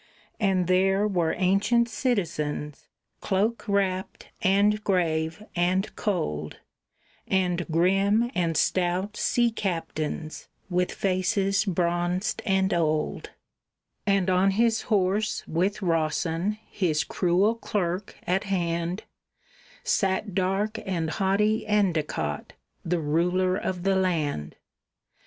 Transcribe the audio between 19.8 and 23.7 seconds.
Sat dark and haughty Endicott, the ruler